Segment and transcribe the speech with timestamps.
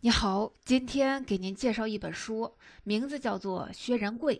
[0.00, 4.36] 你好，今天给您介绍一本书，名字叫做《薛仁贵》。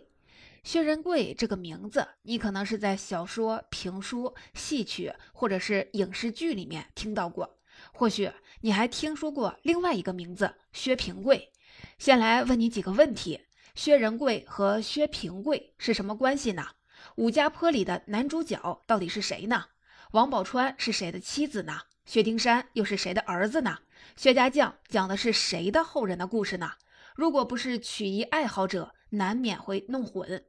[0.63, 7.57] 薛仁贵这个名字，你可能是在小说、评书、戏曲或者是影视剧里面听到过，
[7.91, 11.51] 或许你还听说过另外一个名字薛平贵。
[11.97, 13.41] 先来问你几个问题：
[13.75, 16.67] 薛仁贵和薛平贵是什么关系呢？
[17.15, 19.65] 武家坡里的男主角到底是谁呢？
[20.11, 21.81] 王宝钏是谁的妻子呢？
[22.05, 23.79] 薛丁山又是谁的儿子呢？
[24.15, 26.71] 薛家将讲的是谁的后人的故事呢？
[27.15, 30.43] 如果不是曲艺爱好者，难免会弄混。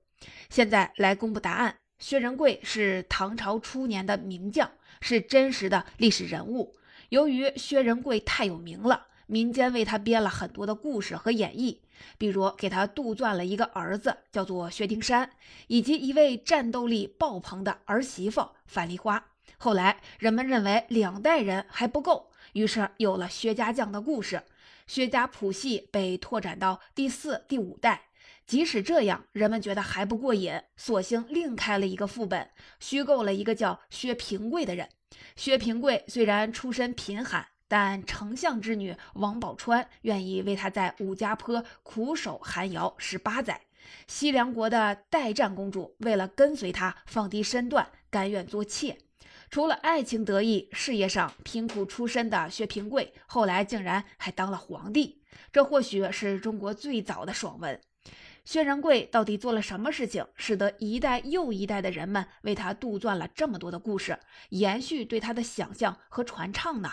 [0.49, 6.77] 现在来公布答案：薛仁贵是唐朝初年的名将，是真实的历史人物。
[7.09, 11.79] 由于薛仁贵太有名了，民间为他编了很多的故事和演绎，
[12.19, 15.31] 比如给他杜撰了一个儿子叫做薛丁山，
[15.69, 19.25] 以及一位战斗力爆棚的儿媳妇樊梨花。
[19.59, 24.43] 后来人们认为两代人还不够，于是有了薛家将的故事。
[24.87, 28.07] 薛家谱系被拓展到第四、第五代。
[28.47, 34.89] 即使这样，人们觉得还不过瘾，索性另开了一个副本，虚构了一个叫薛平贵的人。
[35.37, 43.61] 薛平贵虽然出身贫寒，但丞相之女王宝钏愿意为他在武家坡苦守寒窑十八载。
[44.09, 48.99] 西凉国的代战公主为了跟随他，放低身段，甘愿做妾。
[49.51, 55.21] 除了爱情得意，事业上贫苦出身的薛平贵，后来竟然还当了皇帝。
[55.53, 57.81] 这或许是中国最早的爽文。
[58.45, 66.93] 薛仁贵到底做了什么事情，使得一代又一代的人们为他杜撰了这么多的故事，延续对他的想象和传唱呢？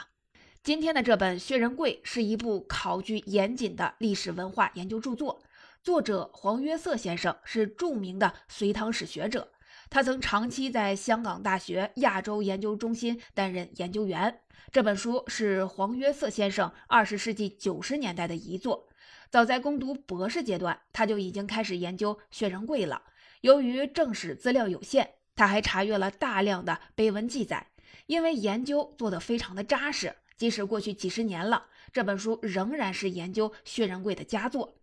[0.63, 5.43] 今天的这本《薛仁贵》是一部考据严谨的历史文化研究著作，
[5.83, 9.51] 作者黄约瑟先生是著名的隋唐史学者。
[9.89, 14.39] 他曾长期在香港大学亚洲研究中心担任研究员。
[14.71, 18.87] 这本书是黄约瑟先生二十世纪九十年代的遗作。
[19.29, 23.01] 早在攻读博士阶段，他就已经开始研究薛仁贵了。
[23.41, 27.67] 由于正史资料有限，他还查阅了大量的碑文记载。
[28.07, 34.75] 因为研究做得非常的扎实，即使过去几十年了，这本书仍然是研究薛仁贵的佳作。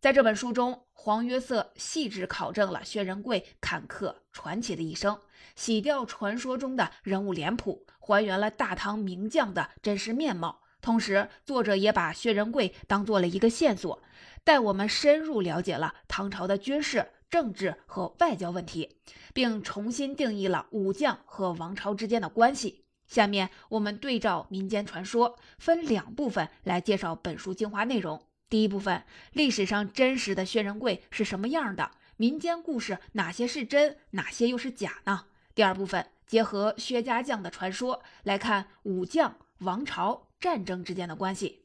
[0.00, 5.16] 在这本书中，黄约瑟细致考证了薛仁贵坎坷传奇的一生，
[5.54, 10.60] 洗掉传说中的人物脸谱，还原了大唐名将的真实面貌。
[10.80, 14.02] 同时，作者也把薛仁贵当做了一个线索，
[14.42, 18.96] 带我们深入了解了唐朝的军事、政治和外交问题，
[19.32, 22.84] 并重新定义了武将和王朝之间的关系。
[23.06, 28.20] 下面我们对照民间传说，分两部分来介绍本书精华内容。
[28.48, 31.90] 第一部分，历史上真实的薛仁贵是什么样的？
[32.16, 35.26] 民间故事哪些是真，哪些又是假呢？
[35.54, 41.64] 第二部分，结合薛家将的传说来看武将、王朝、战争之间的关系。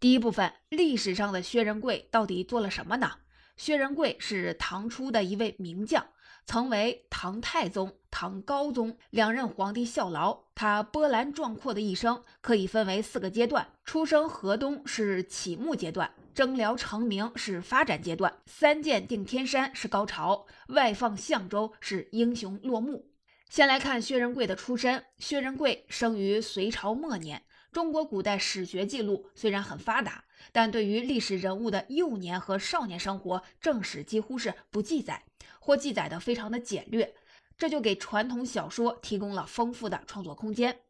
[0.00, 3.18] 第一部分，历史上的薛仁贵到底做了什么呢？
[3.56, 6.08] 薛仁贵是唐初的一位名将。
[6.44, 10.38] 曾为唐太宗、唐高宗两任皇帝效劳。
[10.54, 23.06] 他波澜壮阔的一生可以分为四个阶段：出生河东是起幕阶段，征辽成名是发展阶段，三箭定天山是高潮，外放相州是英雄落幕。
[23.48, 25.04] 先来看薛仁贵的出身。
[25.18, 27.42] 薛仁贵生于隋朝末年。
[27.72, 35.22] 中国古代史学记录虽然很发达，但对于历史人物的幼年和少年生活，正史几乎是不记载。
[35.58, 37.14] 或记载的非常的简略，
[37.56, 40.80] 这就给传统小说提供了丰富的创作空间。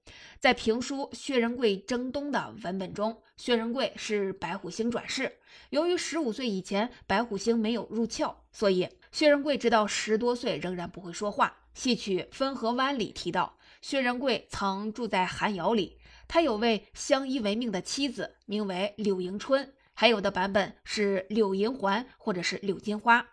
[0.41, 5.39] 在评书《薛仁贵征东》的文本中，薛仁贵是白虎星转世。
[5.71, 11.59] 由于十五岁以前白虎星没有入窍，所以薛仁贵直到十多岁仍然不会说话。
[11.75, 19.73] 戏曲《汾河湾》里提到，薛仁贵曾住在寒窑里，他有位相依为命的妻子，名为柳迎春。
[19.95, 23.27] 还有的版本是柳银环或者是柳金花。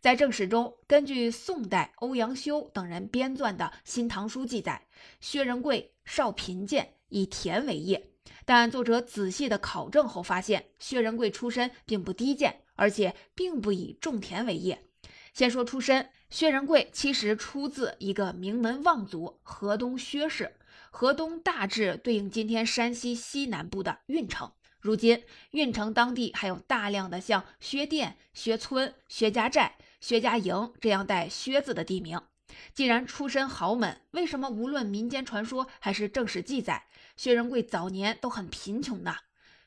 [0.00, 4.86] 在正史中，根据宋代欧阳修等人编撰的《新唐书》记载，
[5.20, 8.10] 薛仁贵少贫贱，以田为业。
[8.44, 14.84] 但作者仔细的考证后发现，薛仁贵出身并不低贱，而且并不以种田为业。
[15.32, 20.56] 先说出身，薛仁贵其实出自一个名门望族——河东薛氏。
[20.90, 24.50] 河东大致对应今天山西西南部的运城。
[24.86, 32.20] 如今，运城当地还有大量的像薛店、薛村、薛家寨、薛家营这样带“薛”字的地名。
[32.72, 36.84] 既然出身豪门，为什么无论民间传说还是正史记载，
[37.16, 39.16] 薛仁贵早年都很贫穷呢？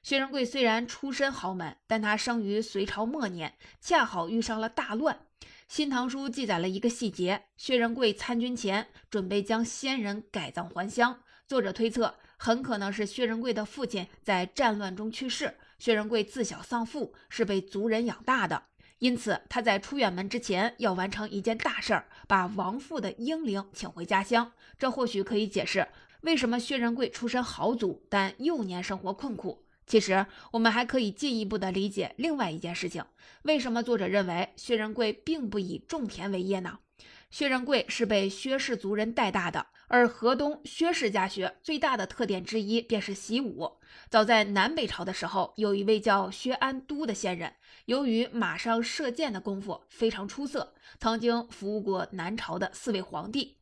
[0.02, 5.20] 薛仁贵虽然出身豪门，但他生于隋朝末年，恰好遇上了大乱。
[5.68, 12.16] 《新唐书》记载了一个细节：薛仁贵参军前准备将先人改葬还乡，作者推测。
[12.42, 18.64] 很可能是薛仁贵的父亲在战乱中去世，薛仁贵自小丧父，是被族人养大的。
[19.00, 24.54] 因此，他在出远门之前要完成一件大事儿，把亡父的英灵请回家乡。
[24.78, 25.86] 这或许可以解释
[26.22, 29.66] 为什么薛仁贵出身豪族，但幼年生活困苦。
[29.86, 33.04] 其实，我们还可以进一步的理解另外一件事情：
[33.42, 36.80] 为什么作者认为薛仁贵并不以种田为业呢？
[37.30, 43.78] 薛仁贵是被薛氏族人带大的，而河东薛氏家学最大的特点之一便是习武。
[44.10, 47.54] 早在南北朝的时候，有一位叫薛安都的仙人。
[47.86, 53.58] 由于马上射箭的功夫非常出色，曾经服务过南朝的四位皇帝。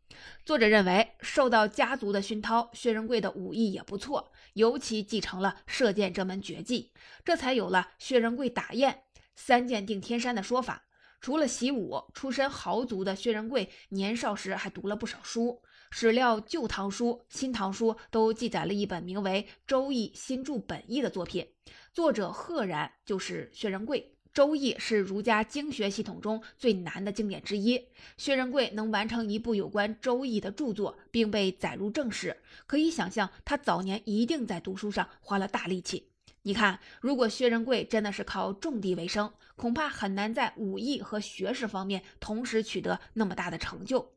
[0.45, 6.91] 作者认为，受到家族的熏陶，薛仁贵的武艺也不错，尤其继承了射箭这门绝技，
[7.25, 9.03] 这才有了薛仁贵打雁
[9.35, 10.86] 三箭定天山的说法。
[11.19, 21.47] 除了习武，出身豪族的薛仁贵年少时还读了不少书，史料《旧唐书》《新唐书》都记载了一本名为《周易新注本义》的作品，
[21.91, 24.13] 作者赫然就是薛仁贵。
[24.39, 27.87] 《周易》是儒家经学系统中最难的经典之一。
[28.17, 32.37] 薛仁贵能完成一部有关《周易》的著作，并被载入正史，
[32.67, 36.11] 可以想象他早年一定在读书上花了大力气。
[36.47, 44.13] 你看，如果薛仁贵真的是靠种地为生，恐怕很难在武艺和学识方面同时取得那么大的成就。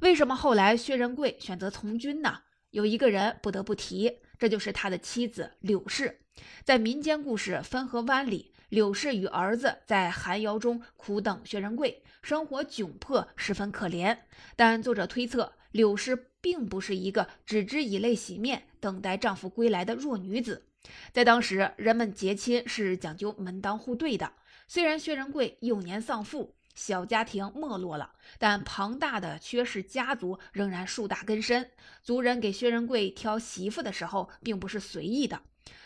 [0.00, 2.40] 为什么后来薛仁贵选择从军呢？
[2.72, 6.20] 有一个人不得不提，这就是他的妻子柳氏。
[6.64, 8.52] 在民间故事《汾河湾》里。
[8.68, 14.16] 柳氏与儿子在寒窑中苦等薛仁贵，生活窘迫，十分可怜。
[14.54, 20.66] 但作者推测，柳氏并不是一个只知以泪洗面、等待丈夫归来的弱女子。
[21.12, 24.32] 在当时，人们结亲是讲究门当户对的。
[24.66, 31.70] 虽然薛仁贵幼年丧父，小家庭没落了，但庞大的薛氏家族仍然树大根深。
[32.02, 35.42] 族人给薛仁贵挑媳妇的时候，并不是随意的。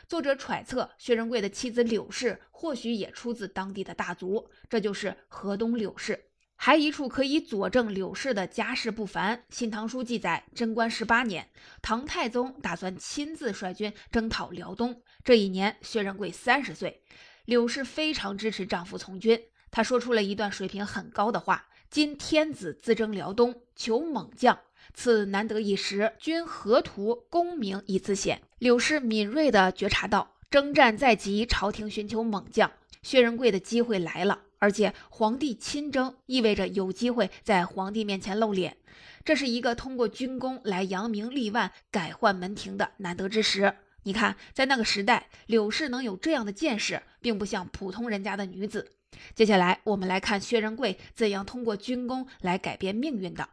[0.06, 6.26] 作者揣测，薛仁贵的妻子柳氏或许也出自当地的大族，这就是河东柳氏。
[6.56, 11.48] 还一处可以佐证柳氏的家世不凡，《新唐书》记载，贞观十八年，
[11.82, 15.02] 唐太宗打算亲自率军征讨辽东。
[15.22, 17.02] 这一年，薛仁贵三十岁，
[17.44, 19.38] 柳氏非常支持丈夫从军。
[19.70, 24.58] 她说出了一段水平很高的话：“今天子自征辽东，求猛将。”
[24.94, 28.40] 此难得一时，君何图功名以自显？
[28.58, 32.70] 柳氏敏锐地觉察到，征战在即，朝廷寻求猛将，
[33.02, 34.42] 薛仁贵的机会来了。
[34.64, 38.78] 而且皇帝亲征，意味着有机会在皇帝面前露脸，
[39.22, 43.74] 这是一个通过军功来扬名立万、改换门庭的难得之时。
[44.04, 48.92] 你看，在那个时代，柳氏能有这样的见识，并不像普通人家的女子。
[49.34, 53.46] 接下来，我们来看薛仁贵怎样通过军功来改变命运的。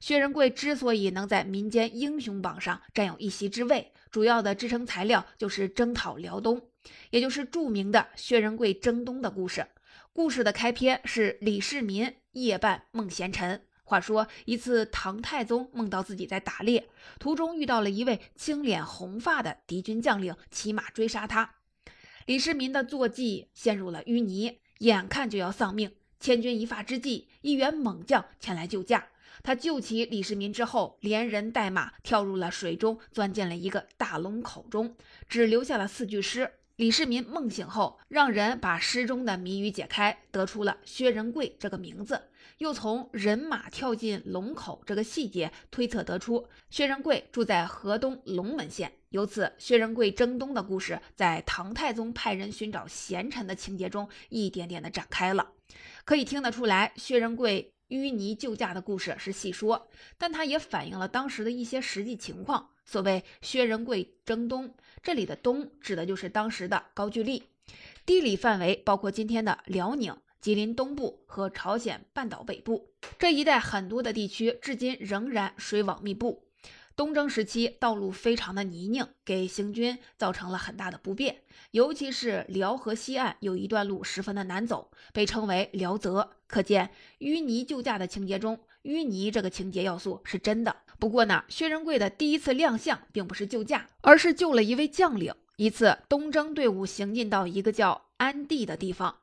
[0.00, 6.60] 薛仁贵之所以能在民间英雄榜上占有一席之位，主要的支撑材料就是征讨辽东，
[7.10, 9.64] 也就是著名的薛仁贵征东的故事。
[10.18, 13.62] 故事的开篇是李世民夜半梦贤臣。
[13.84, 16.88] 话说一次，唐太宗梦到自己在打猎，
[17.20, 21.54] 途中遇到了一位青脸红发的敌军将领，骑马追杀他。
[22.26, 25.94] 李世民的坐骑陷入了淤泥，眼看就要丧命。
[26.18, 29.10] 千钧一发之际，一员猛将前来救驾。
[29.44, 34.96] 他救起李世民之后，连人带马跳入了水中，钻进了一个大龙口中，
[35.28, 36.54] 只留下了四句诗。
[36.78, 42.22] 李世民梦醒后，让人把诗中的谜语解开，得出了薛仁贵这个名字。
[42.58, 48.92] 又从人马跳进龙口这个细节推测得出，薛仁贵住在河东龙门县。
[49.08, 55.54] 由此，薛仁贵征东的故事在唐太宗派人寻找贤臣的情节中一点点的展开了。
[56.04, 57.72] 可以听得出来，薛仁贵。
[57.88, 62.70] 淤泥救驾的故事是戏说，但它也反映了当时的一些实际情况。
[62.84, 67.44] 所谓薛仁贵征东，这里的东指的就是当时的高句丽，
[68.06, 76.47] 地理范围包括今天的辽宁、吉林东部和朝鲜半岛北部这一带，很多的地区至今仍然水网密布。
[76.98, 81.42] 东征时期，道路非常的泥泞，给行军造成了很大的不便。
[81.70, 86.28] 尤其是辽河西岸有一段路十分的难走，被称为辽泽。
[86.48, 86.90] 可见
[87.20, 90.74] 淤泥救驾的情节中，淤泥这个情节要素是真的。
[90.98, 95.32] 不过呢，薛仁贵的第一次亮相并不是救驾，而是救了一位将领。
[95.54, 99.18] 一次东征队伍行进到一个叫安地的地方。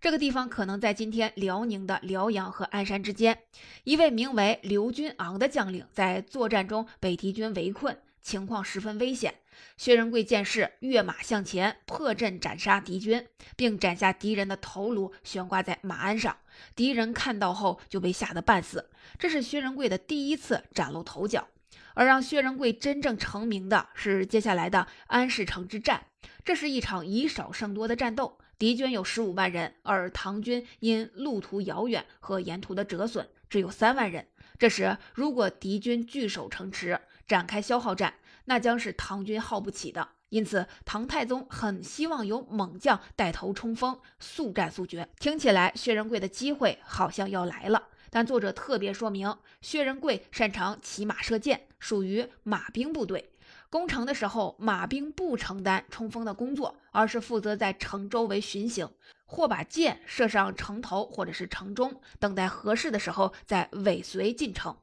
[0.00, 3.38] 这个地方可能在今天辽宁的辽阳和鞍山之间。
[3.84, 9.34] 一位名为刘君昂的将领在作战中被敌军围困，情况十分危险。
[9.76, 16.36] 薛仁贵见势，跃马向前，破阵斩杀敌军，并斩下敌人的头颅，悬挂在马鞍上。
[16.74, 18.90] 敌人看到后就被吓得半死。
[19.18, 21.48] 这是薛仁贵的第一次崭露头角。
[21.94, 26.06] 而让薛仁贵真正成名的是接下来的安市城之战。
[26.44, 34.28] 这是一场以少胜多的战斗，敌军有十五万人，而唐军因路途遥远和沿途的折损，只有三万人。
[34.56, 38.14] 这时，如果敌军据守城池，展开消耗战，
[38.44, 40.10] 那将是唐军耗不起的。
[40.28, 45.08] 因此，唐太宗很希望有猛将带头冲锋，速战速决。
[45.18, 47.88] 听起来，薛仁贵的机会好像要来了。
[48.10, 53.31] 但作者特别说明，薛仁贵擅长骑马射箭，属于马兵部队。
[53.72, 58.86] 攻城的时候，马兵不承担冲锋的工作，而是负责在城周围巡行，
[59.24, 64.76] 或把箭射上城头或者是城中，等待合适的时候再尾随进城。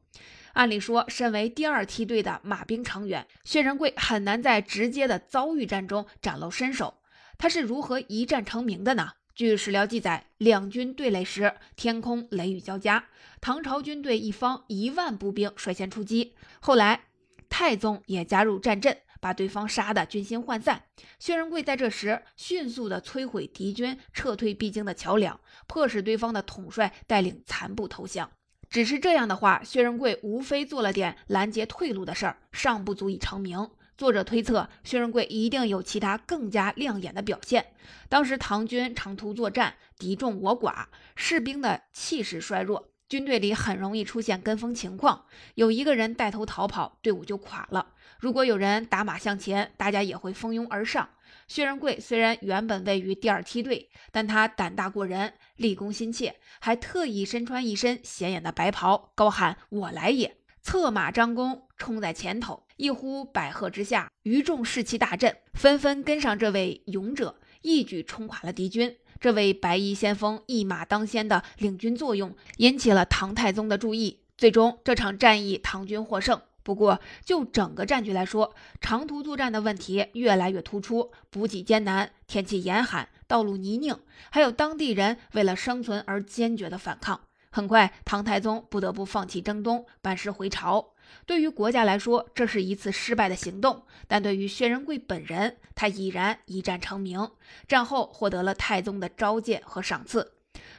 [0.54, 6.96] 按理说，身为第二梯队的马兵成员，薛仁贵很难在直接的遭遇战中展露身手。
[7.38, 9.12] 他是如何一战成名的呢？
[9.36, 13.06] 据史料记载，两军对垒时，天空雷雨交加，
[13.40, 16.34] 唐朝军队一方一万步兵率先出击。
[16.60, 17.02] 后来，
[17.50, 20.84] 太宗也加入战阵，把对方杀得军心涣散。
[21.18, 28.32] 薛仁贵在这时迅速地摧毁敌军撤退必经的桥梁，迫使对方的统帅带领残部投降。
[28.70, 33.70] 只是这样的话，薛仁贵无非做了点拦截退路的事儿，尚不足以成名。
[33.98, 37.74] 作者推测，薛仁贵一定有其他更加亮眼的表现。
[38.08, 45.26] 当时唐军长途作战，敌众我寡，士兵的气势衰弱，军队里很容易出现跟风情况。
[45.56, 47.94] 有一个人带头逃跑，队伍就垮了。
[48.20, 51.10] 如果有人打马向前，大家也会蜂拥而上。
[51.48, 68.96] 薛仁贵虽然原本位于第二梯队，但他胆大过人，立功心切，还特意身穿一身显眼的白袍，高喊“我来也”，策马张弓，冲在前头，一呼百喝之下，余众士气大振，纷纷跟上这位勇者，一举冲垮了敌军。
[69.20, 74.20] 这位白衣先锋一马当先的领军作用，引起了唐太宗的注意。
[74.38, 76.42] 最终，这场战役唐军获胜。
[76.64, 84.00] 不过，就整个战局来说，长途作战的问题越来越突出，补给艰难，天气严寒，道路泥泞，
[84.30, 87.20] 还有当地人为了生存而坚决的反抗。
[87.50, 90.94] 很快，唐太宗不得不放弃征东，班师回朝。
[91.26, 97.30] 对于国家来说，这是一次失败的行动；但对于薛仁贵本人，他已然一战成名，
[97.68, 100.34] 战后获得了太宗的召见和赏赐。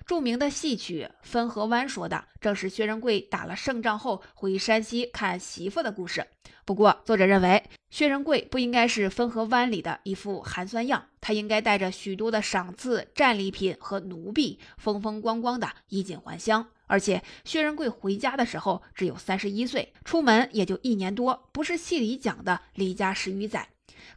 [0.06, 6.26] 著名的戏曲《汾河湾》说的正是薛仁贵打了胜仗后回山西看媳妇的故事。
[6.64, 16.66] 不过，作者认为薛仁贵不应该是《汾河湾》里的一副寒酸样，他应该带着许多的赏赐、战利品和奴婢，风风光光的衣锦还乡。
[16.90, 23.68] 而且，薛仁贵回家的时候只有三十一岁，出门也就一年多，不是戏里讲的离家十余载。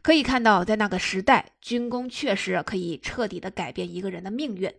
[0.02, 4.72] 可以看到，在那个时代，军功确实可以彻底的改变一个人的命运。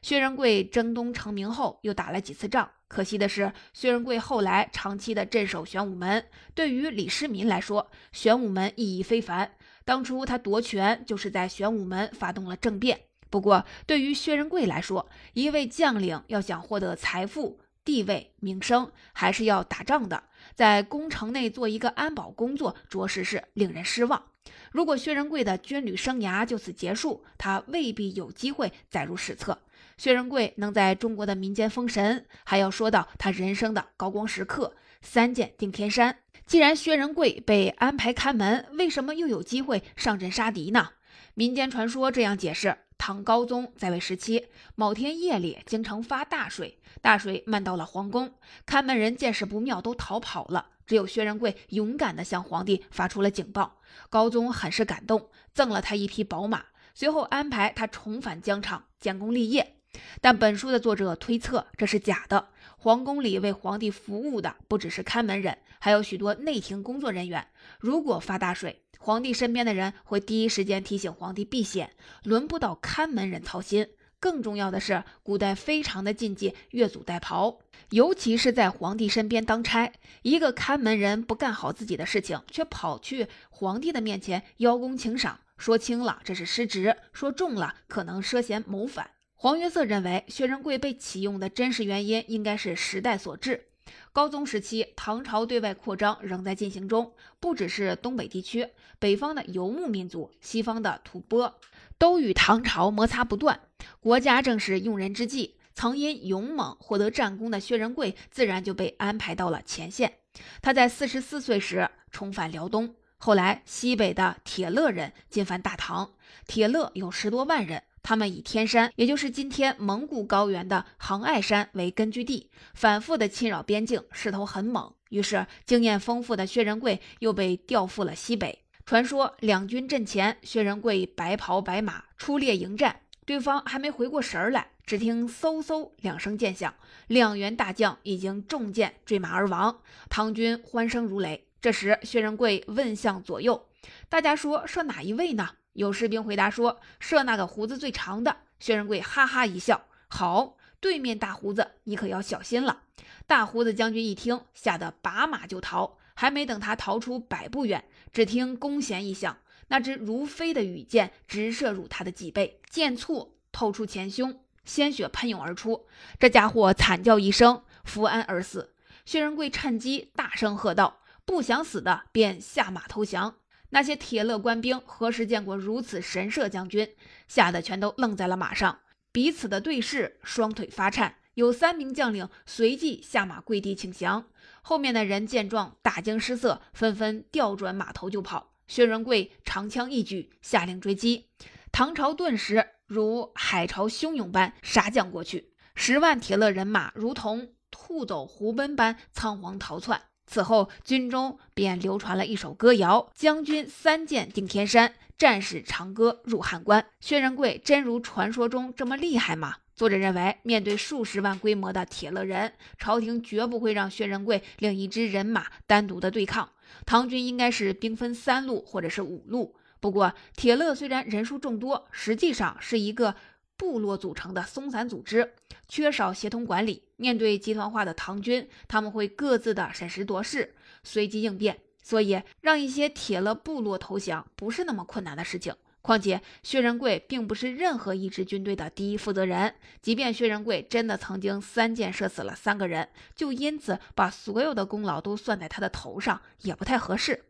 [0.00, 2.70] 薛仁贵征东成名后，又打了几次仗。
[2.88, 9.52] 可惜的是，薛仁贵后来长期的镇守玄武门，对于李世民来说，玄武门意义非凡。
[9.84, 13.00] 当初他夺权，就是在玄武门发动了政变。
[13.32, 20.24] 不过，对于薛仁贵来说，一位将领要想获得财富、地位、名声，还是要打仗的。
[20.54, 24.22] 在宫城内做一个安保工作，着实是令人失望。
[24.70, 29.58] 如果薛仁贵的军旅生涯就此结束，他未必有机会载入史册。
[29.96, 36.18] 薛仁贵能在中国的民间封神，还要说到他人生的高光时刻——三箭定天山。
[36.44, 40.90] 既然薛仁贵被安排看门，为什么又有机会上阵杀敌呢？
[41.34, 48.34] 民间传说这样解释：唐高宗在位时期，某天夜里京城发大水，大水漫到了皇宫，
[48.66, 50.66] 看门人见势不妙，都逃跑了。
[50.84, 53.78] 只有薛仁贵勇敢地向皇帝发出了警报，
[54.10, 59.76] 高宗很是感动，赠了他一匹宝马，随后安排他重返疆场建功立业。
[60.20, 67.48] 但本书的作者推测这是假的，皇宫里为皇帝服务的不只是看门人，还有许多内廷工作人员。
[67.78, 71.90] 如果发大水，皇帝身边的人会第一时间提醒皇帝避险，
[72.22, 73.88] 轮不到看门人操心。
[74.20, 77.58] 更重要的是，古代非常的禁忌越俎代庖，
[77.90, 79.92] 尤其是在皇帝身边当差。
[80.22, 89.10] 一个看门人不干好自己的事情，却跑去皇帝的面前邀功请赏，说轻了这是失职，说重了可能涉嫌谋反。
[89.42, 93.66] 黄约瑟认为，薛仁贵被启用的真实原因应该是时代所致。
[94.12, 98.68] 高宗时期，唐朝对外扩张仍在进行中，不只是东北地区，
[99.00, 101.54] 北方的游牧民族，西方的吐蕃。
[101.98, 103.58] 都与唐朝摩擦不断，
[103.98, 105.56] 国家正是用人之际。
[105.74, 110.18] 曾因勇猛获得战功的薛仁贵，自然就被安排到了前线。
[110.60, 116.12] 他在四十四岁时重返辽东，后来西北的铁勒人进犯大唐，
[116.46, 124.92] 铁勒有十多万人，他们以天山，也就是今天蒙古高原的杭爱山为根据地，反复的侵扰边境，势头很猛。
[125.10, 128.58] 于是，经验丰富的薛仁贵又被调赴了西北。
[128.84, 136.74] 传说两军阵前，薛仁贵白袍白马出列迎战，对方还没回过神来，只听嗖嗖两声剑响，
[137.06, 139.80] 两员大将已经中箭坠马而亡。
[140.10, 141.46] 唐军欢声如雷。
[141.60, 143.68] 这时，薛仁贵问向左右，
[144.08, 145.50] 大家说射哪一位呢？
[145.72, 148.36] 有士兵回答说射那个胡子最长的。
[148.58, 152.82] 薛仁贵哈哈一笑，好，对面大胡子，你可要小心了。
[153.26, 155.98] 大胡子将军一听，吓得拔马就逃。
[156.14, 159.38] 还没等他逃出百步远，只听弓弦一响，
[159.68, 165.86] 那支如飞的羽箭直射入他的脊背，箭簇透出前胸，鲜血喷涌而出。
[166.20, 168.74] 这家伙惨叫一声，伏鞍而死。
[169.04, 173.36] 薛仁贵趁机大声喝道：“不想死的，便下马投降！”
[173.74, 176.94] 那些铁勒官兵何时见过如此神射将军？
[177.26, 181.16] 吓得全都愣在了马上，彼此的对视，双腿发颤。
[181.34, 184.26] 有三名将领随即下马跪地请降，
[184.60, 188.52] 后面的人见状大惊失色，纷纷调转马头就跑。
[188.66, 191.30] 薛仁贵长枪一举，下令追击。
[191.72, 200.02] 唐朝顿时如海潮汹涌般杀将过去，十万铁勒人马如同兔走狐奔般仓皇逃窜。
[200.32, 209.56] 此后，军中便流传了一首歌谣：“将军三箭定天山，战士长歌入汉关。”薛仁贵真如传说中这么厉害吗？
[209.76, 216.48] 作者认为，面对数十万规模的铁勒人，朝廷绝不会让薛仁贵领一支人马单独的对抗。
[216.86, 219.54] 唐军应该是兵分三路或者是五路。
[219.80, 223.16] 不过，铁勒虽然人数众多，实际上是一个
[223.62, 225.34] 部落组成的松散组织，
[225.68, 226.82] 缺少协同管理。
[226.96, 231.60] 面对集团化的唐军，他们会各自的审时度势，随机应变。
[231.80, 235.54] 所以，让一些铁勒部落投降不是那么困难的事情。
[235.80, 239.54] 况且，薛仁贵并不是任何一支军队的第一负责人。
[239.80, 247.26] 即便薛仁贵真的曾经三箭射死了三个人，就因此把所有的功劳都算在他的头上，也不太合适。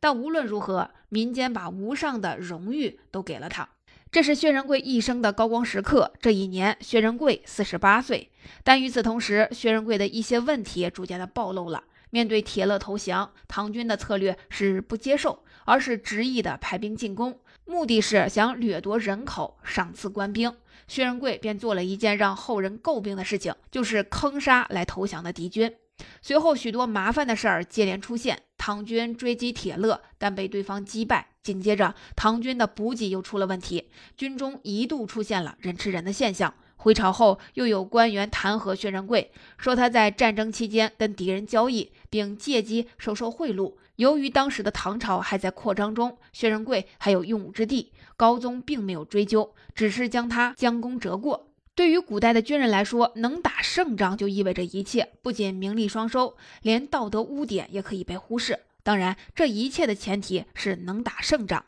[0.00, 3.68] 但无论如何，民间把无上的荣誉都给了他，
[4.10, 6.12] 这是薛仁贵一生的高光时刻。
[6.20, 8.30] 这一年，薛仁贵四十八岁。
[8.64, 11.84] 但与此同时，薛仁贵的一些问题也逐渐的暴露了。
[12.10, 17.38] 面对铁勒投降，唐军的策略是不接受，而是执意的派兵进攻。
[17.66, 20.54] 目的是想掠夺人口，赏赐官兵。
[20.86, 25.74] 薛仁贵便做了一件让后人诟病的事情，就是坑杀来投降的敌军。
[26.20, 28.42] 随后，许多麻烦的事儿接连出现。
[28.58, 31.28] 唐军追击铁勒，但被对方击败。
[31.42, 36.52] 紧接着，唐军的补给又出了问题，军中一度出现了人吃人的现象。
[36.74, 43.74] 回朝后，又有官员弹劾薛仁贵，说他在战争期间跟敌人交易，并借机收受贿赂。
[43.96, 51.48] 由于当时的唐朝还在扩张中，薛仁贵还有用武之地，高宗并没有追究，只是将他将功折过。
[51.76, 58.60] 对于古代的军人来说，能打胜仗就意味着一切，不仅名利双收，连道德污点也可以被忽视。
[58.82, 61.66] 当然，这一切的前提是能打胜仗。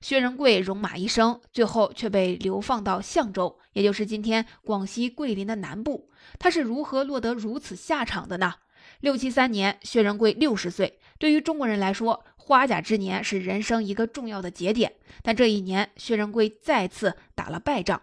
[0.00, 6.08] 薛仁贵戎马一生，最后却被流放到象州，也就是今天广西桂林的南部。
[6.38, 8.54] 他是如何落得如此下场的呢？
[9.00, 10.98] 六七三年，薛仁贵六十岁。
[11.18, 14.94] 对于中国人来说，花甲之年是人生一个重要的节点。
[15.22, 18.00] 但这一年，薛仁贵再次打了败仗。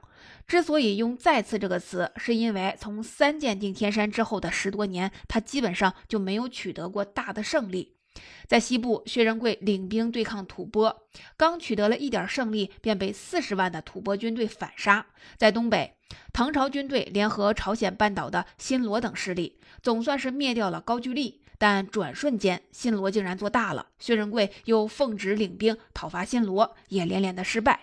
[0.48, 7.98] 之所以用“再次”这个词，是因为从三箭定天山之后的十多年，他基本上就没有取得过大的胜利。
[8.48, 10.96] 在西部，薛仁贵领兵对抗吐蕃，
[11.36, 15.06] 刚取得了一点胜利，便被四十万的吐蕃军队反杀。
[15.36, 15.98] 在东北，
[16.32, 21.42] 唐朝军队联合朝鲜半岛的新罗等势力，总算是灭掉了高句丽。
[21.60, 27.82] 但转瞬间，新罗竟然做大了，薛仁贵又奉旨领兵讨伐新罗，也连连的失败。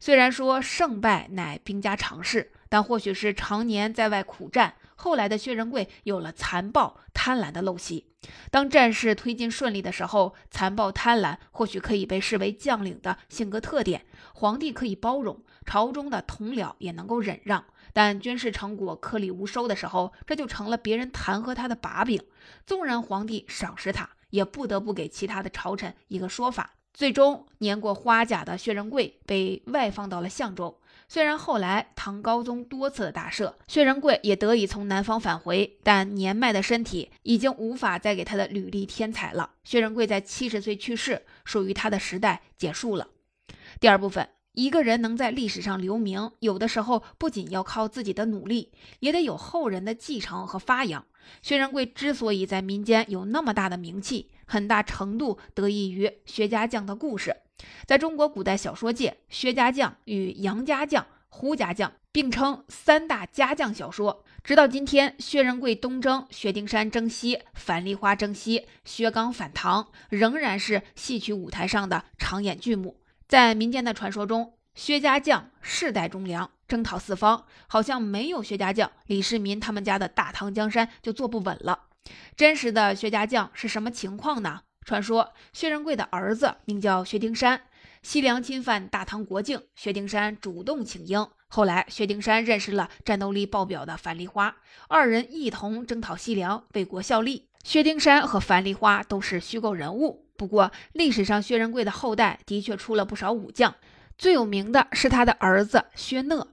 [0.00, 4.74] 虽然说胜败乃兵家常事，但或许是常年在外苦战。
[4.94, 8.06] 后来的薛仁贵有了残暴贪婪的陋习，
[8.52, 17.64] 当战事推进顺利的时候，残暴贪婪或许可以被视为将领的性格特点，皇帝可以包容，朝中的同僚也能够忍让。
[17.92, 22.22] 但军事成果颗粒无收的时候，这就成了别人弹劾他的把柄。
[22.64, 26.74] 纵然皇帝赏识他，也不得不给其他的朝臣一个说法。
[26.94, 30.78] 最终，年过花甲的薛仁贵被外放到了相州。
[31.08, 39.50] 虽然后来唐高宗多次的大赦，薛仁贵也得以从南方返回，但年迈的身体已经无法再给他的履历添彩了。
[39.64, 43.08] 薛仁贵在七十岁去世，属于他的时代结束了。
[43.80, 51.04] 第二部分，一个人能在历史上留名，有的时候不仅要靠自己的努力，也得有后人的继承和发扬。
[51.40, 57.36] 薛仁贵之所以在民间有那么大的名气，很大程度得益于薛家将的故事。
[57.86, 64.24] 在中国古代小说界，薛家将与杨家将胡家将，并称三大家将小说。
[64.42, 73.00] 直到今天，薛仁贵东征、薛丁山征西、樊梨花征西、薛刚反唐，仍然是戏曲舞台上的常演剧目。
[73.28, 81.80] 在民间的传说中，薛家将世代忠良，征讨四方，好像没有薛家将，李世民他们家的大唐江山就坐不稳了。
[82.34, 84.62] 真实的薛家将是什么情况呢？
[84.82, 87.60] 传说薛仁贵的儿子名叫薛丁山。
[88.02, 91.30] 西凉侵犯大唐国境，薛丁山主动请缨。
[91.48, 94.56] 后来，薛丁山认识了战斗力爆表的樊梨花，
[94.88, 97.48] 二人一同征讨西凉，为国效力。
[97.62, 103.74] 薛丁山和樊梨花都是虚构人物，不过历史上薛仁贵的后代的确出了不少武将，
[104.16, 106.48] 最有名的是他的儿子薛讷。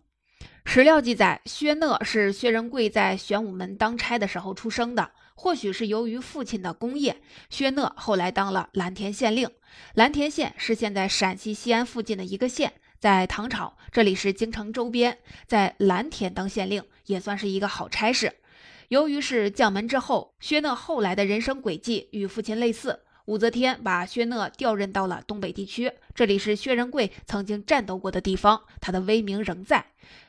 [0.71, 5.09] 史料记载，薛讷是薛仁贵在玄武门当差的时候出生的。
[5.33, 9.49] 或许是由于父亲的功业，薛讷后来当了蓝田县令。
[9.95, 18.31] 蓝田县是现在陕西西安附近的一个县，在唐朝这里是京城周边，在蓝田当县令也算是一个好差事。
[18.89, 22.99] 由于是将门之后，薛讷后来的人生轨迹与父亲类似。
[23.29, 29.85] 武则天把薛讷调任到了东北地区，这里是薛仁贵曾经战斗过的地方，他的威名仍在。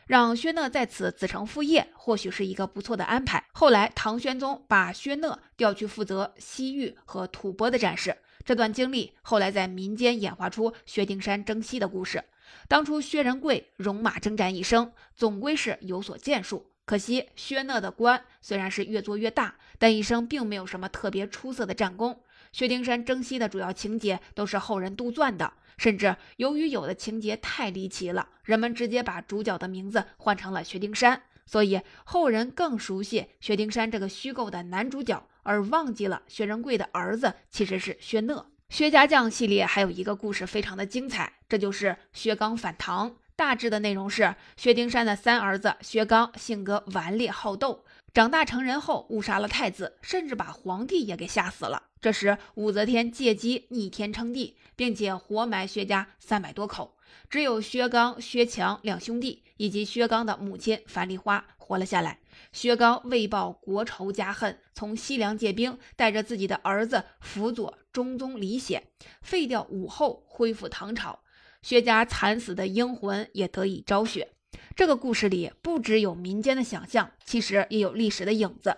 [0.06, 3.42] 让薛讷在此子承父业，或许是一个不错的安排。
[3.52, 12.22] 后来，唐玄宗把薛讷调去负责西域和吐蕃的战事，这段经历后来在民间演化出薛丁山征西的故事。
[12.68, 16.66] 当初薛仁贵戎马征战一生，总归是有所建树。
[16.84, 22.20] 可惜薛讷的官虽然是越做越大，但一生并没有什么特别出色的战功。
[22.52, 38.46] 薛丁山征西的主要情节都是后人杜撰的，甚至由于有的情节太离奇了，人们直接把主角的名字换成了薛丁山，所以后人更熟悉薛丁山这个虚构的男主角，而忘记了薛仁贵的儿子其实是薛讷。
[38.68, 43.16] 薛家将系列还有一个故事非常的精彩，这就是薛刚反唐。
[43.34, 47.84] 大致的内容是，薛丁山的三儿子薛刚性格顽劣好斗。
[48.12, 51.84] 长大成人后，误杀了太子，甚至把皇帝也给吓死了。
[52.00, 56.96] 这时，武则天借机逆天称帝，并且活埋薛家三百多口，
[57.28, 62.18] 只有薛刚、薛强两兄弟以及薛刚的母亲樊梨花活了下来。
[62.52, 68.88] 薛刚为报国仇家恨，从西凉借兵，带着自己的儿子辅佐中宗李显，
[69.22, 71.20] 废掉武后，恢复唐朝。
[71.62, 74.32] 薛家惨死的英魂也得以昭雪。
[74.74, 78.76] 这个故事里不只有民间的想象，其实也有历史的影子。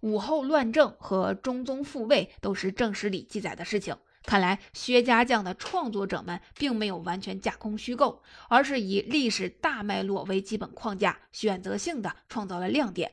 [0.00, 3.96] 武后乱政和中宗复位都是正史里记载的事情。
[4.24, 13.12] 看来薛家将的创作者们并没有完全架空虚构，而是以历史大脉络为基本框架，选择性的创造了亮点。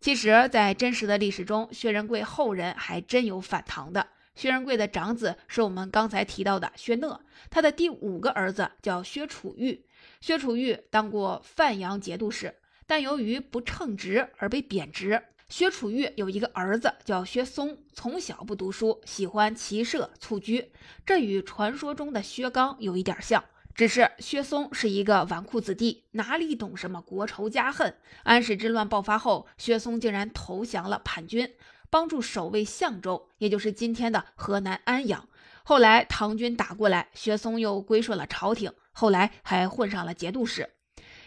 [0.00, 4.08] 其实，在真实的历史中，薛仁贵后人还真有反唐的。
[4.34, 9.84] 薛仁贵的长子是我们刚才提到的薛讷，他的第五个儿子叫薛楚玉。
[10.20, 12.54] 薛楚玉当过范阳节度使，
[12.86, 15.22] 但由于不称职而被贬职。
[15.48, 20.70] 薛楚玉有一个儿子叫薛松，从小不读书，喜欢骑射蹴鞠，
[21.06, 23.42] 这与传说中的薛刚有一点像。
[23.74, 27.96] 只是薛松是一个纨绔子弟，哪里懂什么国仇家恨？
[28.24, 31.54] 安史之乱爆发后，薛松竟然投降了叛军，
[31.88, 35.28] 帮助守卫相州，也就是今天的河南安阳。
[35.62, 38.72] 后来唐军打过来，薛松又归顺了朝廷。
[38.98, 40.70] 后来还混上了节度使。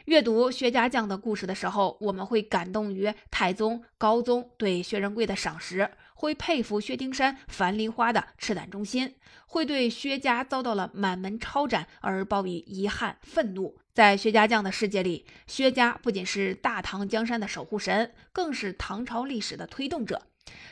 [0.04, 13.80] 阅读薛家将的故事的时候，我们会感动于太宗、高宗对薛仁贵的赏识，会佩服薛丁山、樊梨花的赤胆忠心，会对薛家遭到了满门抄斩而报以遗憾、愤怒。
[13.94, 20.24] 在薛家将的世界里，薛家不仅是大唐江山的守护神，更是唐朝历史的推动者。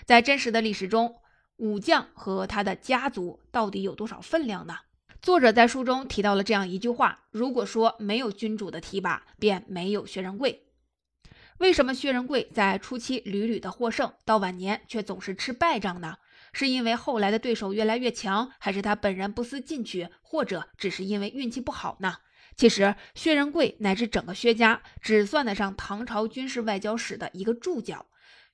[0.05, 1.15] 在真实的历史中，
[1.55, 4.75] 武将和他的家族到底有多少分量呢？
[5.21, 10.63] 作者在书中提到了这样一句话：“如果说没有君主的提拔，便没有薛仁贵。
[11.57, 16.15] 为什么薛仁贵在初期屡屡的获胜，到晚年却总是吃败仗呢？
[16.53, 22.15] 是因为后来的对手越来越强，还是他本人不思进取，或者只是因为运气不好呢？”
[22.55, 28.05] 其实，薛仁贵乃至整个薛家，只算得上唐朝军事外交史的一个注脚。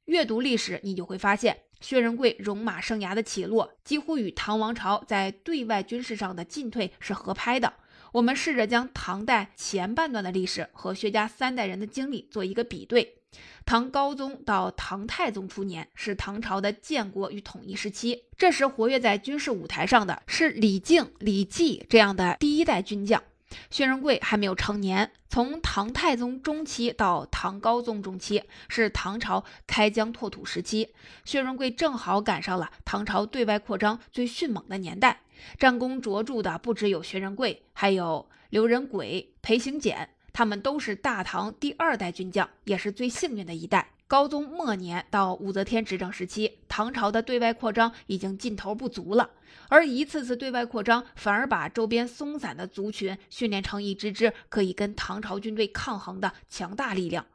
[0.06, 1.62] 阅读历史，你就会发现。
[1.82, 7.74] 薛仁贵戎马生涯的起落，几乎与唐王朝在对外军事上的进退是合拍的。
[8.13, 13.18] 我们试着将唐代前半段的历史和薛家三代人的经历做一个比对。
[13.65, 23.22] 唐高宗到唐太宗初年是唐朝的建国与统一时期，这时活跃在军事舞台上的是李靖、李绩这样的第一代军将。
[23.70, 35.22] 薛仁贵还没有成年，从唐太宗中期到唐高宗中期是唐朝开疆拓土时期，薛仁贵正好赶上了唐朝对外扩张最迅猛的年代。
[35.58, 40.10] 战功卓著的不只有薛仁贵，还有刘仁轨、裴行俭。
[40.32, 43.91] 他们都是大唐第二代军将，也是最幸运的一代。
[44.08, 49.32] 高宗末年到武则天执政时期，唐朝的对外扩张已经劲头不足了，
[49.68, 57.26] 而一次次对外扩张反而把周边松散的族群训练成一支支可以跟唐朝军队抗衡的强大力量。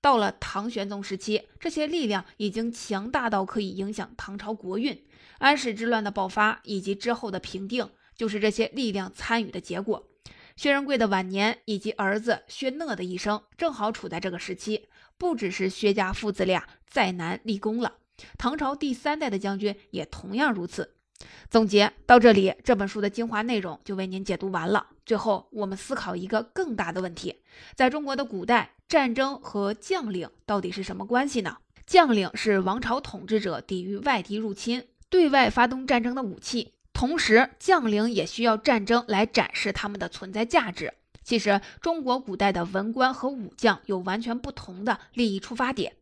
[0.00, 5.00] 到了唐玄宗时期，这些力量已经强大到可以影响唐朝国运。
[5.38, 10.08] 安史之乱的爆发以及之后的平定，就是这些力量参与的结果。
[10.56, 14.88] 薛仁贵的晚年以及儿子薛讷的一生，正好处在这个时期。
[15.18, 17.94] 不只是薛家父子俩再难立功了，
[18.36, 20.94] 唐朝第三代的将军也同样如此。
[21.50, 24.88] 总结到这里，这本书的精华内容就为您解读完了。
[25.06, 27.42] 最后，我们思考一个更大的问题：
[27.74, 31.56] 在中国的古代，战争和将领到底是什么关系呢？
[31.86, 40.92] 将领是王朝统治者抵御外敌入侵、对外发动战争的武器，同时将领也需要战争来展示他们的存在价值。
[41.26, 45.96] 其实，中国古代的文官和武将有完全不同的利益出发点。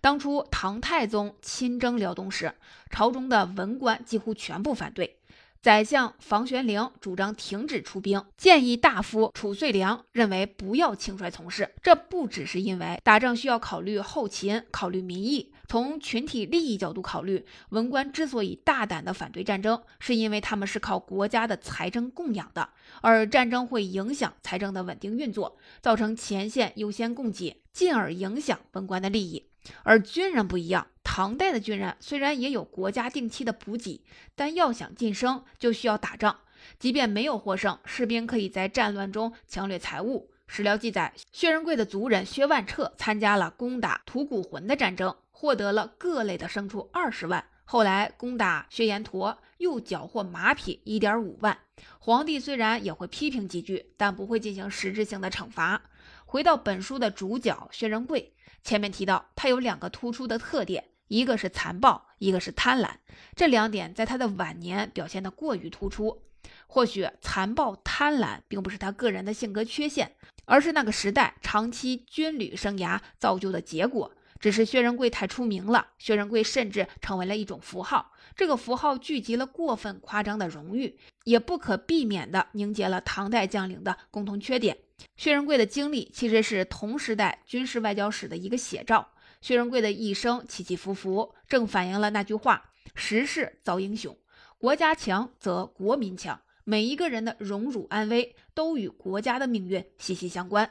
[0.00, 2.54] 当初唐太宗亲征辽东时，
[2.88, 5.18] 朝中的文官几乎全部反对。
[5.60, 11.74] 宰相房玄龄主张停止出兵，建议大夫褚遂良认为不要轻率从事。
[11.82, 22.70] 这不只是因为打仗需要考虑后勤、考虑民意，从群体利益角度考虑，文官之所以大胆地反对战争，是因为他们是靠国家的财政供养的，
[23.02, 29.46] 而战争会影响财政的稳定运作，造成前线优先供给，进而影响文官的利益。
[29.84, 30.88] 而军人不一样。
[31.04, 34.02] 唐代的军人虽然也有国家定期的补给，
[34.34, 36.40] 但要想晋升，就需要打仗。
[36.80, 40.32] 即便没有获胜，士兵可以在战乱中抢掠财物。
[40.48, 47.42] 史料记载，薛仁贵的族人薛万彻参加了攻打吐谷浑的战争，获得了各类的牲畜二十万。
[47.64, 51.56] 后来攻打薛延陀，又缴获马匹一点五万。
[51.98, 55.80] 皇帝虽然也会批评几句，但不会进行实质性的惩罚。
[56.26, 60.84] 回到本书的主角薛仁贵，前面提到他有两个突出的特点。
[61.08, 62.90] 一个是残暴，一个是贪婪，
[63.34, 66.22] 这两点在他的晚年表现得过于突出。
[66.66, 74.12] 或许残暴贪婪并不是他个人的性格缺陷，而是那个时代长期军旅生涯造就的结果。
[74.40, 78.12] 只是薛仁贵太出名了，薛仁贵甚至成为了一种符号。
[78.34, 84.78] 这个符号聚集了过分夸张的荣誉，也不可避免地凝结了唐代将领的共同缺点。
[85.16, 89.10] 薛仁贵的经历其实是同时代军事外交史的一个写照。
[89.42, 94.16] 薛仁贵的一生起起伏伏，正反映了那句话：“时势造英雄，
[94.58, 100.70] 国家强则国民强。”每一个人的荣辱安危都与国家的命运息息相关。